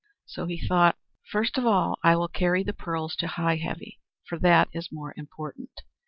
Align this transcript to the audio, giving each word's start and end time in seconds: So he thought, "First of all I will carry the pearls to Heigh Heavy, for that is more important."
So 0.25 0.47
he 0.47 0.57
thought, 0.57 0.97
"First 1.31 1.59
of 1.59 1.65
all 1.67 1.99
I 2.01 2.15
will 2.15 2.27
carry 2.27 2.63
the 2.63 2.73
pearls 2.73 3.15
to 3.17 3.27
Heigh 3.27 3.57
Heavy, 3.57 3.99
for 4.27 4.39
that 4.39 4.67
is 4.73 4.91
more 4.91 5.13
important." 5.15 5.81